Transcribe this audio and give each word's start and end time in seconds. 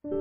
Assalamualaikum 0.00 0.16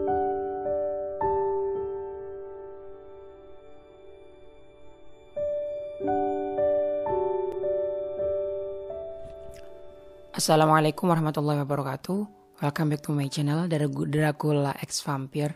warahmatullahi 11.07 11.63
wabarakatuh. 11.63 12.19
Welcome 12.59 12.91
back 12.91 13.07
to 13.07 13.15
my 13.15 13.31
channel 13.31 13.71
dari 13.71 13.87
Dracula 13.87 14.75
X 14.83 14.99
Vampire. 15.07 15.55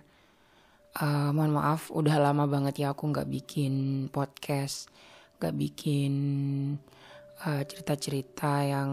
Uh, 1.04 1.36
mohon 1.36 1.60
maaf, 1.60 1.92
udah 1.92 2.16
lama 2.16 2.48
banget 2.48 2.88
ya 2.88 2.96
aku 2.96 3.12
nggak 3.12 3.28
bikin 3.28 4.08
podcast, 4.08 4.88
nggak 5.44 5.52
bikin 5.60 6.14
cerita 7.36 7.52
uh, 7.52 7.64
cerita-cerita 7.68 8.72
yang 8.72 8.92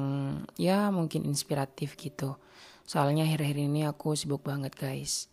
ya 0.59 0.91
mungkin 0.91 1.23
inspiratif 1.23 1.95
gitu. 1.95 2.35
Soalnya 2.91 3.23
akhir-akhir 3.23 3.59
ini 3.71 3.87
aku 3.87 4.19
sibuk 4.19 4.43
banget 4.43 4.75
guys. 4.75 5.31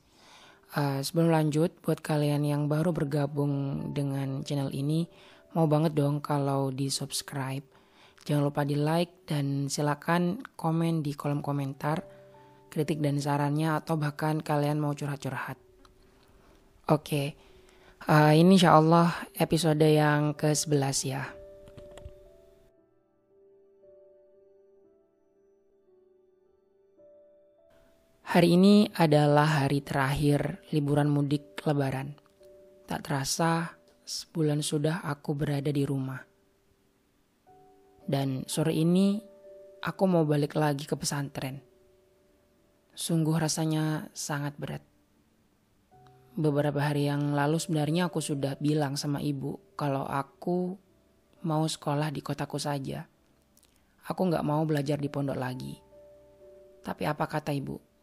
Uh, 0.77 1.01
sebelum 1.01 1.33
lanjut, 1.33 1.73
buat 1.81 2.05
kalian 2.05 2.45
yang 2.45 2.69
baru 2.69 2.93
bergabung 2.93 3.89
dengan 3.97 4.45
channel 4.45 4.69
ini, 4.69 5.09
mau 5.57 5.65
banget 5.65 5.97
dong 5.97 6.21
kalau 6.21 6.69
di 6.69 6.93
subscribe 6.93 7.65
Jangan 8.27 8.43
lupa 8.43 8.67
di 8.67 8.75
like 8.75 9.23
dan 9.23 9.71
silakan 9.71 10.43
komen 10.59 10.99
di 10.99 11.15
kolom 11.15 11.39
komentar 11.39 12.03
kritik 12.67 12.99
dan 12.99 13.23
sarannya 13.23 13.79
atau 13.79 13.95
bahkan 13.95 14.43
kalian 14.43 14.83
mau 14.83 14.91
curhat-curhat. 14.91 15.55
Oke, 16.91 17.39
uh, 18.03 18.35
ini 18.35 18.59
insya 18.59 18.75
Allah 18.75 19.15
episode 19.39 19.79
yang 19.79 20.35
ke-11 20.35 20.97
ya. 21.07 21.36
Hari 28.37 28.53
ini 28.53 28.85
adalah 28.93 29.65
hari 29.65 29.81
terakhir 29.81 30.61
liburan 30.69 31.09
mudik 31.09 31.57
lebaran. 31.65 32.13
Tak 32.85 33.09
terasa 33.09 33.81
sebulan 34.05 34.61
sudah 34.61 35.01
aku 35.01 35.33
berada 35.33 35.73
di 35.73 35.81
rumah. 35.81 36.21
Dan 38.05 38.45
sore 38.45 38.77
ini 38.77 39.17
aku 39.81 40.03
mau 40.05 40.21
balik 40.21 40.53
lagi 40.53 40.85
ke 40.85 40.93
pesantren. 40.93 41.65
Sungguh 42.93 43.41
rasanya 43.41 44.13
sangat 44.13 44.53
berat. 44.61 44.85
Beberapa 46.37 46.77
hari 46.77 47.09
yang 47.09 47.33
lalu 47.33 47.57
sebenarnya 47.57 48.05
aku 48.05 48.21
sudah 48.21 48.53
bilang 48.61 49.01
sama 49.01 49.17
ibu 49.17 49.57
kalau 49.73 50.05
aku 50.05 50.77
mau 51.41 51.65
sekolah 51.65 52.13
di 52.13 52.21
kotaku 52.21 52.61
saja. 52.61 53.01
Aku 54.05 54.29
nggak 54.29 54.45
mau 54.45 54.61
belajar 54.61 55.01
di 55.01 55.09
pondok 55.09 55.41
lagi. 55.41 55.73
Tapi 56.85 57.01
apa 57.09 57.25
kata 57.25 57.49
ibu? 57.49 57.96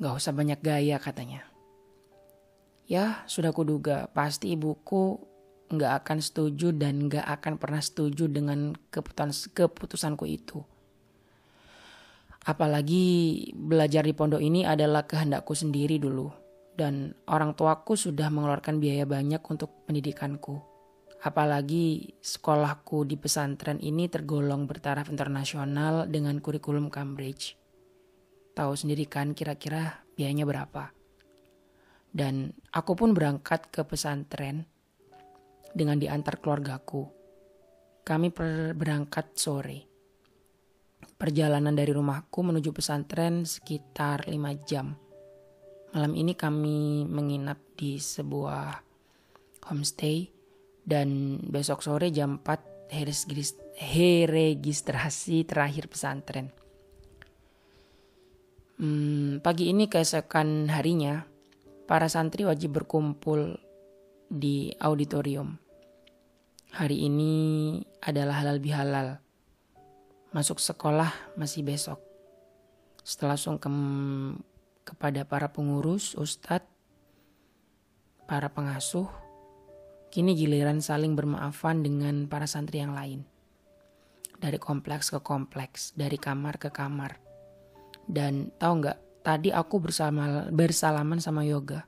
Gak 0.00 0.16
usah 0.16 0.32
banyak 0.32 0.64
gaya 0.64 0.96
katanya. 0.96 1.44
Ya, 2.88 3.22
sudah 3.30 3.54
kuduga 3.54 4.10
pasti 4.10 4.56
ibuku 4.56 5.30
nggak 5.70 6.02
akan 6.02 6.18
setuju 6.18 6.74
dan 6.74 7.06
nggak 7.06 7.22
akan 7.22 7.54
pernah 7.62 7.78
setuju 7.78 8.26
dengan 8.26 8.74
keputusan 8.90 9.54
keputusanku 9.54 10.26
itu. 10.26 10.58
Apalagi 12.42 13.04
belajar 13.54 14.02
di 14.02 14.16
pondok 14.16 14.42
ini 14.42 14.66
adalah 14.66 15.06
kehendakku 15.06 15.54
sendiri 15.54 16.02
dulu 16.02 16.32
dan 16.74 17.12
orang 17.28 17.52
tuaku 17.52 17.94
sudah 17.94 18.32
mengeluarkan 18.32 18.80
biaya 18.80 19.04
banyak 19.04 19.44
untuk 19.44 19.84
pendidikanku. 19.84 20.58
Apalagi 21.20 22.16
sekolahku 22.24 23.04
di 23.04 23.20
pesantren 23.20 23.76
ini 23.76 24.08
tergolong 24.08 24.64
bertaraf 24.64 25.12
internasional 25.12 26.08
dengan 26.08 26.40
kurikulum 26.40 26.88
Cambridge. 26.88 27.59
Tahu 28.60 28.76
sendiri 28.76 29.08
kan 29.08 29.32
kira-kira 29.32 30.04
biayanya 30.12 30.44
berapa. 30.44 30.92
Dan 32.12 32.52
aku 32.76 32.92
pun 32.92 33.16
berangkat 33.16 33.72
ke 33.72 33.88
pesantren 33.88 34.68
dengan 35.72 35.96
diantar 35.96 36.36
keluargaku. 36.44 37.08
Kami 38.04 38.28
berangkat 38.76 39.32
sore. 39.32 39.88
Perjalanan 41.16 41.72
dari 41.72 41.88
rumahku 41.88 42.44
menuju 42.44 42.68
pesantren 42.76 43.48
sekitar 43.48 44.28
5 44.28 44.68
jam. 44.68 44.92
Malam 45.96 46.12
ini 46.12 46.36
kami 46.36 47.08
menginap 47.08 47.56
di 47.80 47.96
sebuah 47.96 48.76
homestay 49.72 50.28
dan 50.84 51.40
besok 51.48 51.80
sore 51.80 52.12
jam 52.12 52.36
4 52.44 52.92
heregistrasi 53.80 55.48
terakhir 55.48 55.88
pesantren. 55.88 56.52
Hmm, 58.80 59.44
pagi 59.44 59.68
ini 59.68 59.92
keesokan 59.92 60.72
harinya, 60.72 61.28
para 61.84 62.08
santri 62.08 62.48
wajib 62.48 62.80
berkumpul 62.80 63.60
di 64.32 64.72
auditorium. 64.80 65.60
Hari 66.72 67.04
ini 67.04 67.34
adalah 68.00 68.40
halal 68.40 68.56
bihalal. 68.56 69.20
Masuk 70.32 70.56
sekolah 70.56 71.12
masih 71.36 71.60
besok. 71.60 72.00
Setelah 73.04 73.36
sungkem 73.36 73.76
kepada 74.80 75.28
para 75.28 75.52
pengurus, 75.52 76.16
ustadz, 76.16 76.64
para 78.24 78.48
pengasuh, 78.48 79.12
kini 80.08 80.32
giliran 80.32 80.80
saling 80.80 81.12
bermaafan 81.12 81.84
dengan 81.84 82.32
para 82.32 82.48
santri 82.48 82.80
yang 82.80 82.96
lain. 82.96 83.28
Dari 84.40 84.56
kompleks 84.56 85.12
ke 85.12 85.20
kompleks, 85.20 85.92
dari 85.92 86.16
kamar 86.16 86.56
ke 86.56 86.72
kamar. 86.72 87.29
Dan 88.10 88.50
tahu 88.58 88.82
nggak, 88.82 88.98
tadi 89.22 89.54
aku 89.54 89.78
bersama 89.78 90.50
bersalaman 90.50 91.22
sama 91.22 91.46
yoga 91.46 91.86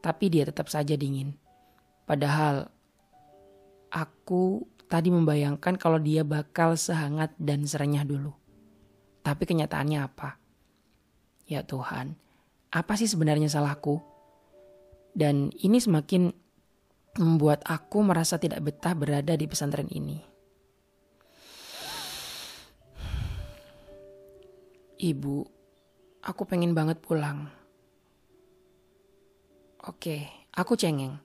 tapi 0.00 0.32
dia 0.32 0.48
tetap 0.48 0.66
saja 0.72 0.96
dingin. 0.96 1.36
Padahal 2.08 2.66
aku 3.92 4.64
tadi 4.90 5.12
membayangkan 5.12 5.76
kalau 5.76 6.00
dia 6.00 6.26
bakal 6.26 6.74
sehangat 6.74 7.36
dan 7.36 7.68
serenyah 7.68 8.02
dulu. 8.02 8.32
Tapi 9.20 9.44
kenyataannya 9.44 10.00
apa? 10.00 10.40
Ya 11.46 11.62
Tuhan, 11.62 12.16
apa 12.72 12.92
sih 12.96 13.06
sebenarnya 13.06 13.52
salahku? 13.52 14.00
Dan 15.12 15.52
ini 15.60 15.78
semakin 15.78 16.32
membuat 17.20 17.60
aku 17.68 18.00
merasa 18.00 18.40
tidak 18.40 18.64
betah 18.64 18.96
berada 18.96 19.36
di 19.36 19.44
pesantren 19.44 19.90
ini. 19.92 20.29
Ibu, 25.00 25.40
aku 26.20 26.44
pengen 26.44 26.76
banget 26.76 27.00
pulang. 27.00 27.48
Oke, 29.80 30.28
aku 30.52 30.76
cengeng. 30.76 31.16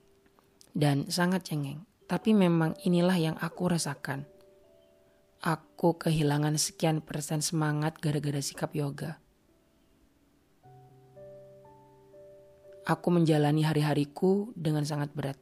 Dan 0.72 1.12
sangat 1.12 1.44
cengeng. 1.44 1.84
Tapi 2.08 2.32
memang 2.32 2.72
inilah 2.88 3.20
yang 3.20 3.36
aku 3.36 3.68
rasakan. 3.68 4.24
Aku 5.44 6.00
kehilangan 6.00 6.56
sekian 6.56 7.04
persen 7.04 7.44
semangat 7.44 8.00
gara-gara 8.00 8.40
sikap 8.40 8.72
yoga. 8.72 9.20
Aku 12.88 13.12
menjalani 13.12 13.60
hari-hariku 13.60 14.56
dengan 14.56 14.88
sangat 14.88 15.12
berat. 15.12 15.36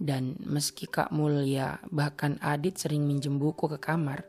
Dan 0.00 0.40
meski 0.40 0.88
Kak 0.88 1.12
Mulia 1.12 1.84
bahkan 1.92 2.40
Adit 2.40 2.80
sering 2.80 3.04
minjem 3.04 3.36
buku 3.36 3.68
ke 3.68 3.76
kamar, 3.76 4.24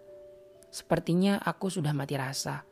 sepertinya 0.76 1.40
aku 1.40 1.72
sudah 1.72 1.96
mati 1.96 2.20
rasa. 2.20 2.68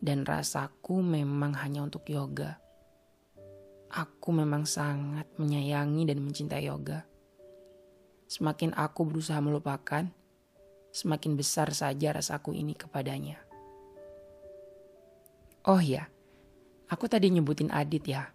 Dan 0.00 0.24
rasaku 0.24 1.04
memang 1.04 1.52
hanya 1.60 1.84
untuk 1.84 2.08
yoga. 2.08 2.56
Aku 3.92 4.32
memang 4.32 4.64
sangat 4.64 5.28
menyayangi 5.36 6.08
dan 6.08 6.24
mencintai 6.24 6.64
yoga. 6.64 7.04
Semakin 8.24 8.72
aku 8.72 9.04
berusaha 9.04 9.38
melupakan, 9.44 10.08
semakin 10.92 11.32
besar 11.36 11.72
saja 11.76 12.16
rasaku 12.16 12.56
ini 12.56 12.72
kepadanya. 12.72 13.40
Oh 15.64 15.80
ya, 15.80 16.08
aku 16.92 17.08
tadi 17.08 17.32
nyebutin 17.32 17.72
Adit 17.72 18.04
ya. 18.04 18.28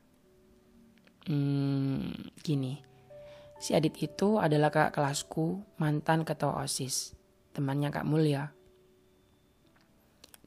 Hmm, 1.29 2.33
gini. 2.41 2.81
Si 3.61 3.75
Adit 3.77 3.93
itu 4.01 4.41
adalah 4.41 4.73
kakak 4.73 4.97
kelasku, 4.97 5.61
mantan 5.77 6.25
ketua 6.25 6.63
OSIS, 6.63 7.13
temannya 7.53 7.93
Kak 7.93 8.07
Mulia. 8.07 8.58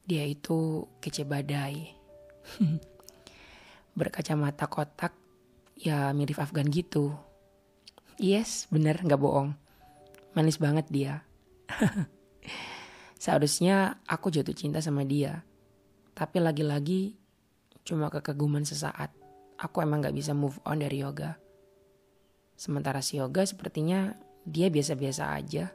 Dia 0.06 0.26
itu 0.26 0.88
kece 0.98 1.22
badai. 1.22 1.94
berkacamata 3.92 4.68
kotak 4.68 5.12
ya 5.76 6.10
mirip 6.16 6.40
Afgan 6.40 6.68
gitu. 6.72 7.12
Yes, 8.16 8.68
bener 8.72 9.00
gak 9.02 9.20
bohong. 9.20 9.56
Manis 10.32 10.56
banget 10.56 10.86
dia. 10.88 11.14
Seharusnya 13.22 14.00
aku 14.08 14.32
jatuh 14.32 14.56
cinta 14.56 14.80
sama 14.80 15.04
dia. 15.04 15.44
Tapi 16.12 16.40
lagi-lagi 16.40 17.16
cuma 17.84 18.08
kekaguman 18.08 18.64
sesaat. 18.64 19.12
Aku 19.60 19.84
emang 19.84 20.02
gak 20.02 20.16
bisa 20.16 20.32
move 20.32 20.56
on 20.64 20.80
dari 20.80 21.04
yoga. 21.04 21.36
Sementara 22.56 23.02
si 23.02 23.18
yoga 23.18 23.44
sepertinya 23.44 24.14
dia 24.46 24.70
biasa-biasa 24.72 25.34
aja. 25.34 25.72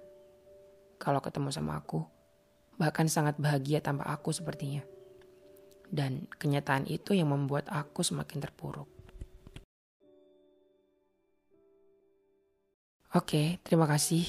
Kalau 0.97 1.21
ketemu 1.21 1.53
sama 1.53 1.77
aku. 1.77 2.16
Bahkan 2.77 3.09
sangat 3.09 3.41
bahagia 3.41 3.81
tanpa 3.81 4.05
aku 4.09 4.29
sepertinya. 4.29 4.85
Dan 5.87 6.29
kenyataan 6.37 6.85
itu 6.85 7.17
yang 7.17 7.33
membuat 7.33 7.65
aku 7.69 8.05
semakin 8.05 8.43
terpuruk. 8.43 8.89
Oke, 13.15 13.57
terima 13.65 13.87
kasih 13.89 14.27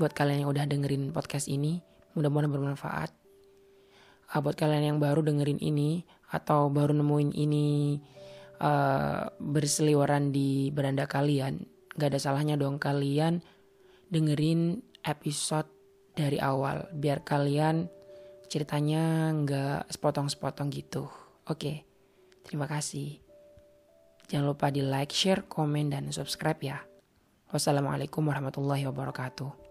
buat 0.00 0.16
kalian 0.16 0.46
yang 0.46 0.50
udah 0.50 0.64
dengerin 0.64 1.12
podcast 1.12 1.50
ini. 1.50 1.82
Mudah-mudahan 2.16 2.48
bermanfaat. 2.48 3.10
Uh, 4.30 4.40
buat 4.40 4.54
kalian 4.54 4.94
yang 4.94 4.98
baru 5.02 5.20
dengerin 5.20 5.58
ini 5.58 6.06
atau 6.30 6.70
baru 6.70 6.94
nemuin 6.94 7.34
ini 7.34 7.98
uh, 8.62 9.26
berseliweran 9.42 10.30
di 10.30 10.70
beranda 10.70 11.10
kalian, 11.10 11.66
gak 11.98 12.14
ada 12.14 12.20
salahnya 12.22 12.54
dong 12.54 12.78
kalian 12.78 13.42
dengerin 14.10 14.82
episode 15.02 15.66
dari 16.14 16.42
awal 16.42 16.90
biar 16.90 17.22
kalian 17.22 17.86
ceritanya 18.50 19.30
nggak 19.30 19.86
sepotong-sepotong 19.94 20.68
gitu. 20.74 21.06
Oke, 21.46 21.86
terima 22.42 22.66
kasih. 22.66 23.22
Jangan 24.26 24.46
lupa 24.54 24.70
di 24.70 24.82
like, 24.82 25.14
share, 25.14 25.46
komen, 25.46 25.90
dan 25.90 26.10
subscribe 26.10 26.58
ya. 26.62 26.78
Wassalamualaikum 27.50 28.22
warahmatullahi 28.22 28.86
wabarakatuh. 28.86 29.69